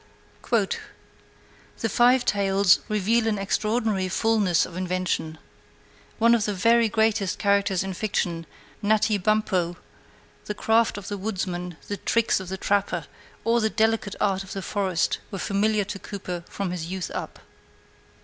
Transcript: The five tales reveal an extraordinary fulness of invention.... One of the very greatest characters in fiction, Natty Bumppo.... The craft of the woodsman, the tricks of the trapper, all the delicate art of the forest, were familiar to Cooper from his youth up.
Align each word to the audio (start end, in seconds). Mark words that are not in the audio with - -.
The 0.49 1.87
five 1.87 2.25
tales 2.25 2.79
reveal 2.89 3.27
an 3.27 3.37
extraordinary 3.37 4.07
fulness 4.09 4.65
of 4.65 4.75
invention.... 4.75 5.37
One 6.17 6.33
of 6.33 6.45
the 6.45 6.55
very 6.55 6.89
greatest 6.89 7.37
characters 7.37 7.83
in 7.83 7.93
fiction, 7.93 8.47
Natty 8.81 9.19
Bumppo.... 9.19 9.77
The 10.45 10.55
craft 10.55 10.97
of 10.97 11.07
the 11.07 11.19
woodsman, 11.19 11.77
the 11.87 11.97
tricks 11.97 12.39
of 12.39 12.49
the 12.49 12.57
trapper, 12.57 13.05
all 13.43 13.59
the 13.59 13.69
delicate 13.69 14.15
art 14.19 14.43
of 14.43 14.53
the 14.53 14.63
forest, 14.63 15.19
were 15.29 15.37
familiar 15.37 15.83
to 15.83 15.99
Cooper 15.99 16.43
from 16.49 16.71
his 16.71 16.87
youth 16.87 17.11
up. 17.13 17.37